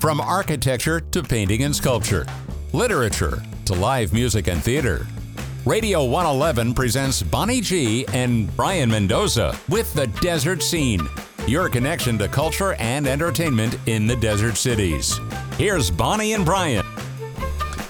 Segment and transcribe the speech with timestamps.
[0.00, 2.24] From architecture to painting and sculpture,
[2.72, 5.06] literature to live music and theater.
[5.66, 11.06] Radio 111 presents Bonnie G and Brayan Mendoza with The Desert Scene,
[11.46, 15.20] your connection to culture and entertainment in the desert cities.
[15.58, 16.89] Here's Bonnie and Brayan.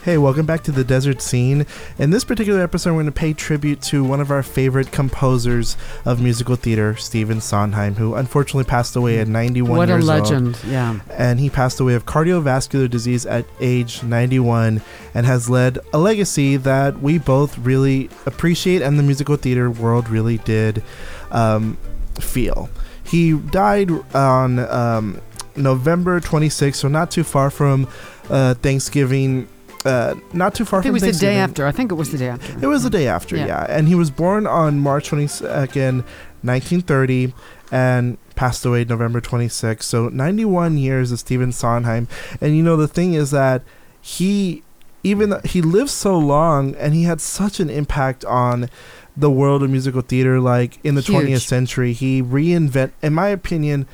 [0.03, 1.67] Hey, welcome back to the Desert Scene.
[1.99, 5.77] In this particular episode, we're going to pay tribute to one of our favorite composers
[6.07, 10.65] of musical theater, Stephen Sondheim, who unfortunately passed away at 91 What a legend, old.
[10.65, 11.01] yeah.
[11.11, 14.81] And he passed away of cardiovascular disease at age 91
[15.13, 20.09] and has led a legacy that we both really appreciate and the musical theater world
[20.09, 20.83] really did
[21.31, 21.77] um,
[22.19, 22.71] feel.
[23.05, 25.21] He died on um,
[25.57, 27.87] November 26th, so not too far from
[28.31, 29.47] uh, Thanksgiving.
[29.85, 31.67] Uh, not too far I think it was the day after.
[31.67, 32.53] I think it was the day after.
[32.63, 33.47] It was the day after, Yeah.
[33.47, 33.67] yeah.
[33.69, 36.05] And he was born on March 22nd,
[36.43, 37.33] 1930,
[37.73, 39.83] and passed away November 26th.
[39.85, 42.09] So 91 years of Stephen Sondheim.
[42.41, 43.63] And you know, the thing is that
[44.03, 44.63] he,
[45.03, 48.69] even he lived so long and he had such an impact on
[49.17, 51.25] the world of musical theater, like in the Huge.
[51.27, 53.87] 20th century, he reinvent, in my opinion,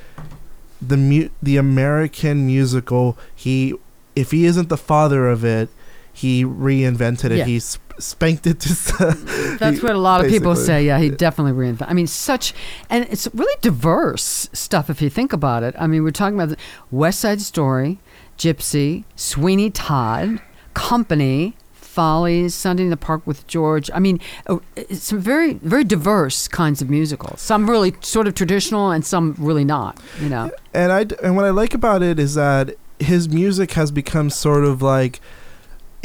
[0.80, 3.16] the mu- the American musical.
[3.34, 3.74] He,
[4.14, 5.68] if he isn't the father of it,
[6.16, 7.36] he reinvented it.
[7.38, 7.44] Yeah.
[7.44, 8.70] He sp- spanked it to.
[8.70, 8.90] s-
[9.58, 10.86] That's he- what a lot of people say.
[10.86, 11.90] Yeah, he definitely reinvented.
[11.90, 12.54] I mean, such,
[12.88, 15.74] and it's really diverse stuff if you think about it.
[15.78, 16.56] I mean, we're talking about the
[16.90, 17.98] West Side Story,
[18.38, 20.40] Gypsy, Sweeney Todd,
[20.72, 23.90] Company, Follies, Sunday in the Park with George.
[23.94, 27.40] I mean, uh, it's some very, very diverse kinds of musicals.
[27.42, 30.00] Some really sort of traditional, and some really not.
[30.20, 33.90] You know, and I and what I like about it is that his music has
[33.90, 35.20] become sort of like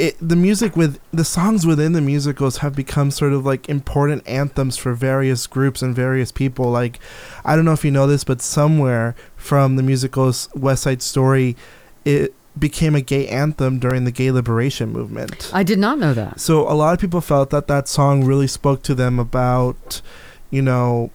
[0.01, 4.27] it, the music with the songs within the musicals have become sort of like important
[4.27, 6.71] anthems for various groups and various people.
[6.71, 6.99] Like,
[7.45, 11.55] I don't know if you know this, but somewhere from the musical's West Side Story,
[12.03, 15.51] it became a gay anthem during the gay liberation movement.
[15.53, 16.39] I did not know that.
[16.39, 20.01] So a lot of people felt that that song really spoke to them about,
[20.49, 21.11] you know,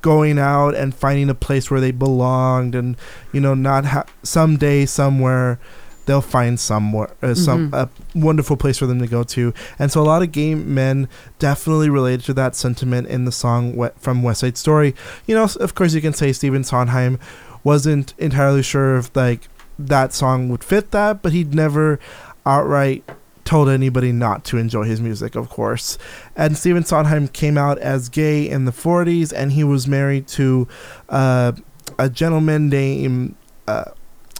[0.00, 2.96] going out and finding a place where they belonged, and
[3.30, 5.58] you know, not ha- someday somewhere
[6.06, 7.74] they'll find somewhere uh, some Mhm.
[7.74, 9.52] a wonderful place for them to go to.
[9.78, 11.08] And so a lot of gay men
[11.38, 14.94] definitely related to that sentiment in the song we- from West Side Story.
[15.26, 17.18] You know, of course, you can say Stephen Sondheim
[17.64, 19.48] wasn't entirely sure if like
[19.78, 21.98] that song would fit that, but he'd never
[22.44, 23.04] outright
[23.44, 25.98] told anybody not to enjoy his music, of course.
[26.36, 30.68] And Stephen Sondheim came out as gay in the 40s, and he was married to
[31.08, 31.52] uh,
[31.98, 33.34] a gentleman named.
[33.68, 33.84] Uh,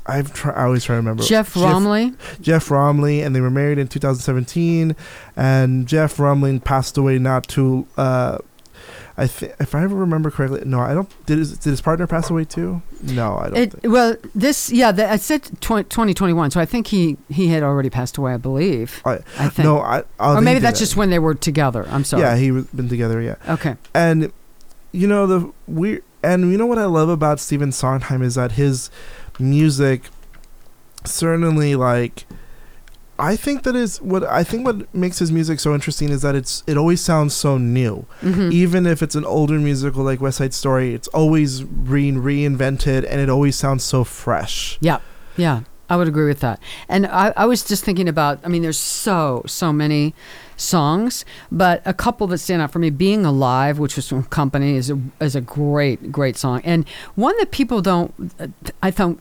[0.06, 2.16] I've try, I always try to remember Jeff Romley.
[2.40, 4.96] Jeff Romley, and they were married in 2017.
[5.36, 7.86] And Jeff Romley passed away not too.
[7.96, 8.38] Uh,
[9.16, 11.26] I think, if I ever remember correctly, no, I don't.
[11.26, 12.82] Did his, did his partner pass away too?
[13.02, 13.56] No, I don't.
[13.56, 13.92] It, think.
[13.92, 17.90] well, this yeah, the, I said tw- 2021, so I think he he had already
[17.90, 18.32] passed away.
[18.32, 19.02] I believe.
[19.04, 19.66] I, I think.
[19.66, 20.02] no, I.
[20.18, 21.86] I or maybe that's just when they were together.
[21.88, 22.22] I'm sorry.
[22.22, 23.20] Yeah, he was been together.
[23.20, 23.36] Yeah.
[23.48, 23.76] Okay.
[23.94, 24.32] and
[24.92, 28.52] you know the we and you know what I love about Stephen Sondheim is that
[28.52, 28.90] his
[29.38, 30.02] music
[31.04, 32.24] certainly like
[33.18, 36.34] I think that is what I think what makes his music so interesting is that
[36.34, 38.06] it's it always sounds so new.
[38.20, 43.06] hmm Even if it's an older musical like West Side Story, it's always being reinvented
[43.08, 44.76] and it always sounds so fresh.
[44.80, 44.98] Yeah.
[45.36, 45.60] Yeah.
[45.92, 46.58] I would agree with that.
[46.88, 50.14] And I, I was just thinking about, I mean, there's so, so many
[50.56, 54.76] songs, but a couple that stand out for me, Being Alive, which was from Company,
[54.76, 56.62] is a, is a great, great song.
[56.64, 58.14] And one that people don't,
[58.82, 59.20] I think,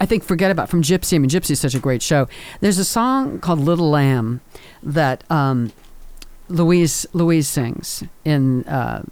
[0.00, 1.14] I think forget about from Gypsy.
[1.14, 2.26] I mean, Gypsy is such a great show.
[2.58, 4.40] There's a song called Little Lamb
[4.82, 5.70] that um,
[6.48, 9.02] Louise Louise sings in uh,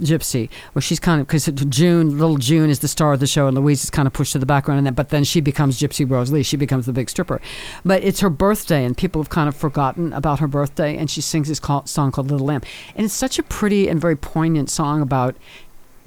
[0.00, 3.46] Gypsy, where she's kind of because June, little June, is the star of the show,
[3.46, 5.78] and Louise is kind of pushed to the background, and then but then she becomes
[5.78, 6.42] Gypsy Rose Lee.
[6.42, 7.40] She becomes the big stripper,
[7.84, 11.20] but it's her birthday, and people have kind of forgotten about her birthday, and she
[11.20, 12.62] sings this call, song called Little Lamb,
[12.94, 15.36] and it's such a pretty and very poignant song about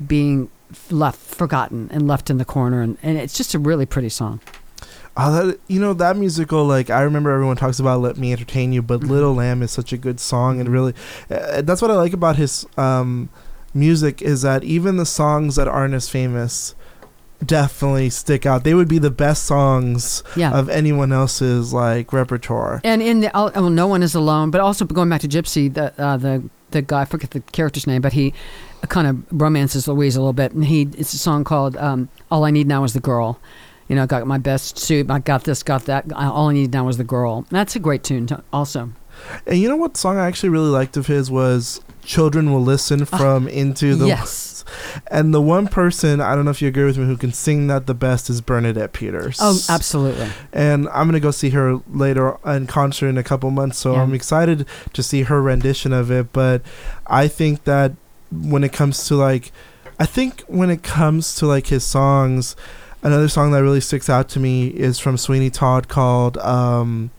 [0.06, 0.50] being
[0.90, 4.40] left forgotten and left in the corner, and, and it's just a really pretty song.
[5.18, 6.66] Oh, that, you know that musical.
[6.66, 9.10] Like I remember, everyone talks about "Let Me Entertain You," but Mhm.
[9.10, 10.94] "Little Lamb" is such a good song, and really,
[11.30, 13.30] uh, that's what I like about his um,
[13.74, 16.74] music is that even the songs that aren't as famous
[17.46, 18.64] definitely stick out.
[18.66, 20.52] They would be the best songs Yeah.
[20.52, 22.82] of anyone else's like repertoire.
[22.84, 25.74] And in the oh, well, no one is alone, but also going back to Gypsy,
[25.74, 28.34] the uh, the the guy I forget the character's name, but he
[28.90, 32.44] kind of romances Louise a little bit, and he it's a song called um, "All
[32.46, 33.40] I Need Now Is the Girl."
[33.90, 36.14] You know, I got my best suit, I got this, got that.
[36.14, 37.46] All I needed now was the girl.
[37.50, 38.92] That's a great tune, to, also.
[39.46, 43.02] And you know what song I actually really liked of his was "Children Will Listen"
[43.12, 44.64] ah, from Into the yes.
[45.08, 47.68] And the one person I don't know if you agree with me who can sing
[47.68, 49.38] that the best is Bernadette Peters.
[49.42, 50.30] Oh, absolutely.
[50.54, 54.04] And I'm gonna go see her later in concert in a couple months, so Yeah.
[54.04, 56.32] I'm excited to see her rendition of it.
[56.32, 56.62] But
[57.08, 57.94] I think that
[58.32, 59.52] when it comes to like,
[60.00, 62.56] I think when it comes to like his songs,
[63.04, 67.12] another song that really sticks out to me is from Sweeney Todd called um,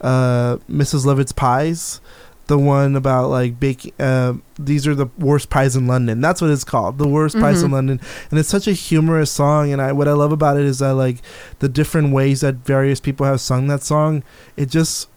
[0.00, 1.04] uh, "Mrs.
[1.06, 2.00] Lovett's Pies."
[2.48, 3.92] The one about like baking.
[3.98, 6.20] Uh, these are the worst pies in London.
[6.20, 6.96] That's what it's called.
[6.96, 7.72] The worst pies in Mhm.
[7.72, 9.72] London, and it's such a humorous song.
[9.72, 11.22] And I, what I love about it is that like
[11.58, 14.22] the different ways that various people have sung that song.
[14.56, 15.08] It just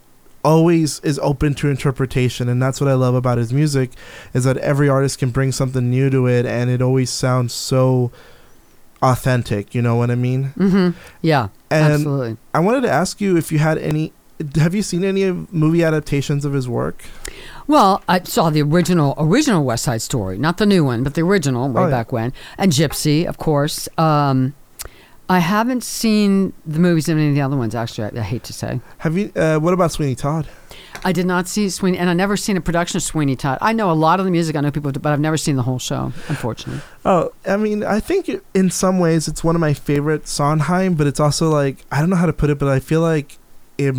[0.44, 3.92] always is open to interpretation, and that's what I love about his music.
[4.34, 8.10] Is that every artist can bring something new to it, and it always sounds so
[9.01, 9.74] authentic.
[9.75, 10.46] You know what I mean?
[10.57, 10.90] hmm
[11.22, 12.38] Yeah, And absolutely.
[12.54, 14.13] I wanted to ask you if you had any.
[14.56, 17.04] Have you seen any of movie adaptations of his work?
[17.68, 21.22] Well, I saw the original original West Side Story, not the new one, but the
[21.22, 21.92] original way Oh, yeah.
[21.92, 23.90] back when, and Gypsy, of course.
[23.98, 24.54] Um,
[25.30, 27.76] I haven't seen the movies of any of the other ones.
[27.76, 29.31] Actually, I, I hate to say, Have you?
[29.36, 30.48] Uh, what about Sweeney Todd?
[31.06, 33.60] I did not see Sweeney, and I never seen a production of Sweeney Todd.
[33.62, 34.56] I know a lot of the music.
[34.56, 36.12] I know people, but I've never seen the whole show.
[36.28, 40.96] Unfortunately, Oh, I mean, I think in some ways it's one of my favorite Sondheim,
[40.96, 43.38] but it's also like I don't know how to put it, but I feel like
[43.78, 43.96] it.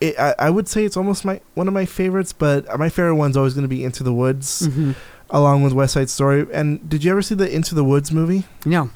[0.00, 3.16] it I, I would say it's almost my one of my favorites, but my favorite
[3.16, 4.92] one's always going to be Into the Woods, hmm
[5.30, 6.46] along with West Side Story.
[6.52, 8.44] And did you ever see the Into the Woods movie?
[8.64, 8.90] no,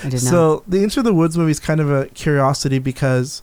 [0.00, 0.30] I did not.
[0.30, 3.42] So the Into the Woods movie is kind of a curiosity because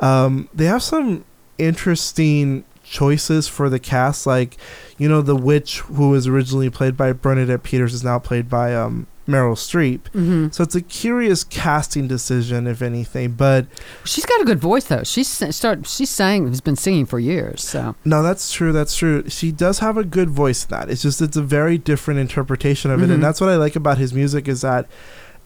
[0.00, 1.24] um, they have some
[1.58, 4.26] interesting choices for the cast.
[4.26, 4.56] Like,
[4.96, 8.74] you know, the witch who was originally played by Bernadette Peters is now played by
[8.74, 10.08] um, Meryl Streep.
[10.08, 13.32] hmm So it's a curious casting decision, if anything.
[13.32, 13.66] But
[14.04, 15.02] She's got a good voice though.
[15.04, 15.86] She's start.
[15.86, 16.48] She's sang.
[16.48, 17.62] Has been singing for years.
[17.62, 18.72] So no, that's true.
[18.72, 19.28] That's true.
[19.28, 20.88] She does have a good voice in that.
[20.90, 23.14] It's just it's a very different interpretation of it, Mhm.
[23.14, 24.86] and that's what I like about his music is that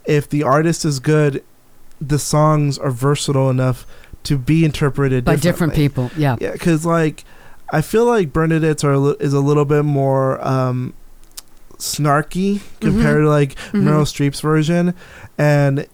[0.05, 1.43] if the artist is good,
[2.00, 3.87] the songs are versatile enough
[4.25, 6.11] to be interpreted by different people.
[6.17, 6.37] Yeah.
[6.40, 7.25] Yeah, because like
[7.73, 10.94] I feel like Bernadette's are is a little bit more um,
[11.82, 13.84] snarky compared to like Mhm.
[13.84, 14.94] Meryl Streep's version,
[15.38, 15.87] and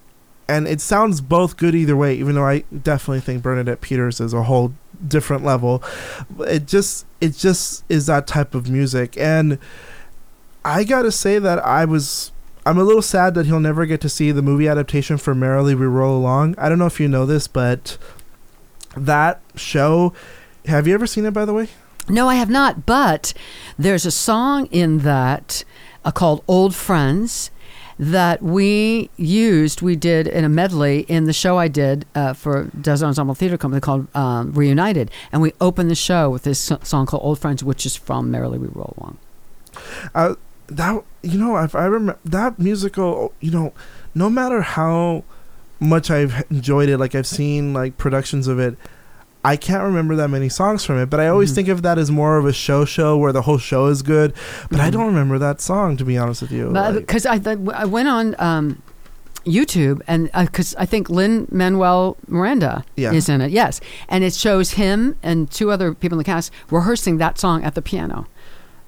[0.50, 2.14] and it sounds both good either way.
[2.14, 4.72] Even though I definitely think Bernadette Peters is a whole
[5.06, 5.82] different level,
[6.46, 9.58] it just it just is that type of music, and
[10.64, 12.32] I gotta say that I was.
[12.66, 15.74] I'm a little sad that he'll never get to see the movie adaptation for Merrily
[15.74, 16.54] We Roll Along.
[16.58, 17.96] I don't know if you know this, but
[18.96, 20.12] that show.
[20.66, 21.68] Have you ever seen it, by the way?
[22.10, 22.84] No, I have not.
[22.84, 23.32] But
[23.78, 25.64] there's a song in that
[26.04, 27.50] uh, called "Old Friends"
[27.98, 29.82] that we used.
[29.82, 33.58] We did in a medley in the show I did uh, for Desert Ensemble Theater
[33.58, 37.64] Company called um, Reunited, and we opened the show with this song called "Old Friends,"
[37.64, 39.18] which is from "Merrily We Roll Along."
[40.14, 40.34] Uh,
[40.68, 43.72] that you know, if I remember that musical, you know,
[44.14, 45.24] no matter how
[45.80, 48.76] much I've enjoyed it, like I've seen like productions of it,
[49.44, 51.08] I can't remember that many songs from it.
[51.10, 51.54] But I always Mhm.
[51.54, 54.32] think of that as more of a show show where the whole show is good.
[54.70, 54.92] But I Mhm.
[54.92, 56.68] don't remember that song to be honest with you.
[56.70, 58.82] Like- Because I, th- I went on um,
[59.46, 63.12] YouTube and because I think Lin-Manuel Miranda Yeah.
[63.12, 63.50] is in it.
[63.50, 67.62] Yes, and it shows him and two other people in the cast rehearsing that song
[67.64, 68.26] at the piano.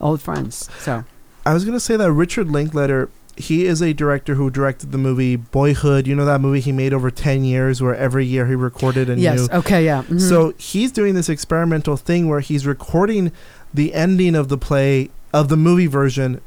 [0.01, 0.69] Old friends.
[0.81, 1.05] So
[1.47, 3.09] I was gonna say that Richard Linklater,
[3.41, 6.07] he is a director who directed the movie Boyhood.
[6.07, 9.17] You know that movie he made over ten years, where every year he recorded a
[9.17, 9.57] yes, new.
[9.59, 10.03] okay, yeah.
[10.05, 10.21] mhm.
[10.21, 13.33] So he's doing this experimental thing where he's recording
[13.75, 16.41] the ending of the play of the movie version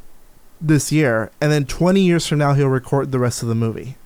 [0.61, 3.97] this year, and then 20 years from now he'll record the rest of the movie.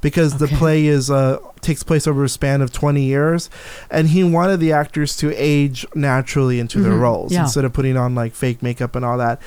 [0.00, 3.50] Because the play is uh takes place over a span of 20 years,
[3.90, 7.42] and he wanted the actors to age naturally into their Mhm, roles yeah.
[7.42, 9.40] instead of putting on like fake makeup and all that.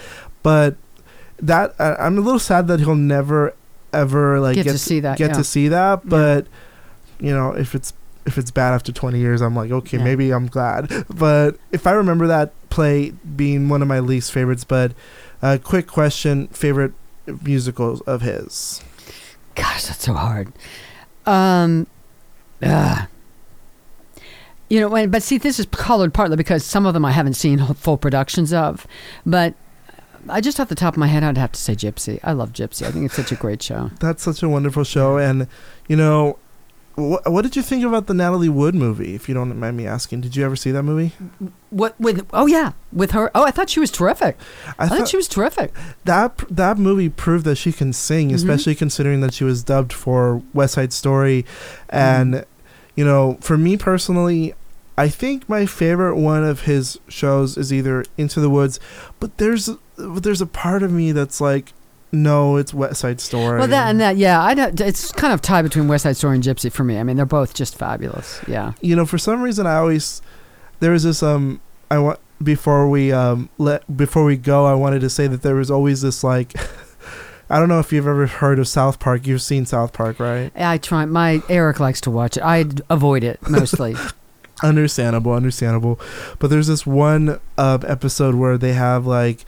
[0.43, 0.75] But
[1.43, 3.53] that I I'm a little sad that he'll never
[3.91, 5.17] ever like get, get to see that.
[5.17, 5.37] get yeah.
[5.37, 6.09] to see that Yeah.
[6.09, 6.47] but
[7.19, 7.93] you know if it's
[8.25, 10.03] if it's bad after 20 years i'm like okay Yeah.
[10.03, 14.63] maybe i'm glad but if i remember that play being one of my least favorites
[14.63, 14.93] but
[15.43, 16.93] uh, quick question favorite
[17.43, 18.81] musicals of his
[19.55, 20.51] Gosh, that's so hard.
[21.27, 21.85] Um,
[22.63, 23.07] ugh.
[24.69, 27.35] You know, when, but see, this is colored partly because some of them I haven't
[27.35, 28.87] seen full productions of,
[29.27, 29.53] but
[30.29, 32.19] I just off the top of my head, I'd have to say Gypsy.
[32.23, 32.85] I love Gypsy.
[32.87, 33.91] I think it's such a great show.
[33.99, 35.47] that's such a wonderful show and
[35.87, 36.37] you know
[36.95, 39.85] wh- what did you think about the natalie wood movie if you don't mind me
[39.87, 41.11] asking did you ever see that movie
[41.71, 42.25] What with?
[42.33, 43.31] Oh yeah, with her.
[43.35, 44.37] Oh, I thought she was terrific.
[44.79, 45.73] I, i, thought thought she was terrific.
[46.05, 48.35] that that movie proved that she can sing, Mhm.
[48.35, 51.45] especially considering that she was dubbed for West Side Story,
[51.89, 52.43] and Mm-hmm.
[52.95, 54.53] you know, for me personally,
[54.95, 58.79] I think my favorite one of his shows is either Into the Woods,
[59.19, 61.73] but there's there's a part of me that's like,
[62.11, 63.57] no, it's West Side Story.
[63.57, 64.41] Well, that and that, yeah.
[64.41, 64.79] I don't.
[64.79, 66.99] It's kind of tied between West Side Story and Gypsy for me.
[66.99, 68.39] I mean, they're both just fabulous.
[68.47, 68.73] Yeah.
[68.81, 70.21] you know, for some reason, I always
[70.79, 71.59] there was this um
[71.89, 75.55] I want before we um let before we go, I wanted to say that there
[75.55, 76.53] was always this like.
[77.49, 79.27] I don't know if you've ever heard of South Park.
[79.27, 80.51] You've seen South Park, right?
[80.55, 81.05] I try.
[81.05, 82.41] My Eric likes to watch it.
[82.41, 83.95] I avoid it mostly.
[84.63, 85.99] Understandable, understandable.
[86.39, 89.45] But there's this one uh, episode where they have like,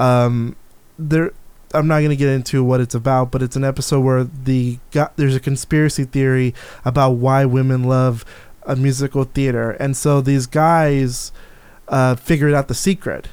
[0.00, 0.56] um,
[0.98, 1.32] there.
[1.72, 5.16] I'm not gonna get into what it's about, but it's an episode where the got
[5.16, 6.52] there's a conspiracy theory
[6.84, 8.24] about why women love
[8.64, 11.30] a musical theater, and so these guys
[11.88, 13.28] uh, figured out the secret,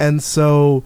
[0.00, 0.82] and so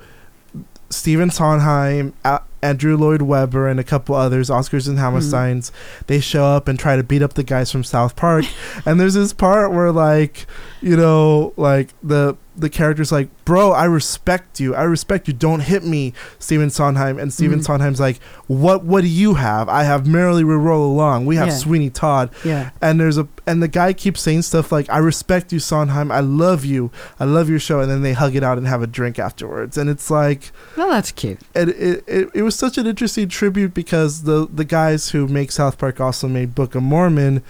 [0.93, 2.15] Stephen Sondheim,
[2.63, 5.73] Andrew Lloyd Webber, and a couple others, Oscars and Hammersteins,
[6.07, 8.45] they show up and try to beat up the guys from South Park.
[8.87, 10.47] and there's this part where, like,
[10.81, 14.75] you know, like the the character's like, "Bro, I respect you.
[14.75, 15.35] I respect you.
[15.35, 17.65] Don't hit me, Stephen Sondheim." And Stephen Mhm.
[17.65, 18.85] Sondheim's like, "What?
[18.85, 19.69] What do you have?
[19.69, 21.25] I have Merrily We Roll Along.
[21.27, 21.55] We have Yeah.
[21.57, 22.71] Sweeney Todd." yeah.
[22.81, 26.21] and there's a and the guy keeps saying stuff like i respect you sondheim i
[26.21, 28.87] love you i love your show and then they hug it out and have a
[28.87, 31.41] drink afterwards and it's like Well, that's cute.
[31.55, 35.51] it, it, it, it was such an interesting tribute because the the guys who make
[35.51, 37.43] south park also made book of mormon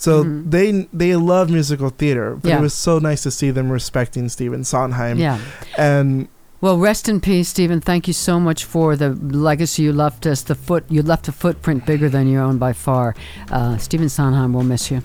[0.00, 0.50] so Mhm.
[0.50, 2.58] they they love musical theater but Yeah.
[2.58, 5.38] it was so nice to see them respecting stephen sondheim Yeah.
[5.76, 6.28] and
[6.60, 7.80] Well, rest in peace, Stephen.
[7.80, 10.42] Thank you so much for the legacy you left us.
[10.42, 13.14] The foot you left a footprint bigger than your own by far.
[13.48, 15.00] Uh, Stephen Sondheim will miss you.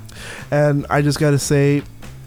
[0.50, 1.83] And I just got to say,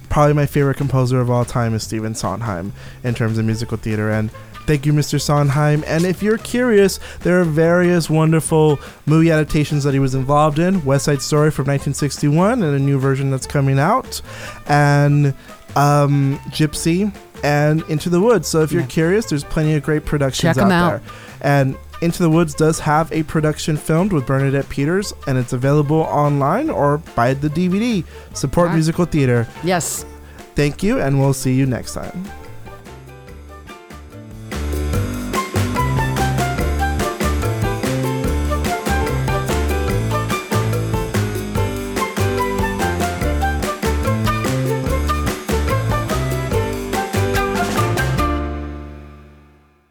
[0.09, 2.73] probably my favorite composer of all time is Stephen Sondheim
[3.05, 4.11] in terms of musical theater.
[4.11, 4.31] And
[4.67, 5.21] thank you, Mr.
[5.21, 5.85] Sondheim.
[5.87, 10.85] And if you're curious, there are various wonderful movie adaptations that he was involved in
[10.85, 14.21] West Side Story from 1961 and a new version that's coming out,
[14.67, 15.35] and
[15.77, 18.49] um, Gypsy and Into the Woods.
[18.49, 18.87] So if you're Yeah.
[18.89, 20.91] curious, there's plenty of great productions out, out.
[20.91, 21.13] there.
[21.43, 26.01] And Into the Woods does have a production filmed with Bernadette Peters, and it's available
[26.01, 28.05] online or buy the DVD.
[28.35, 28.75] Support Alright.
[28.77, 29.49] musical theater.
[29.65, 30.05] Yes.
[30.55, 32.25] Thank you, and we'll see you next time.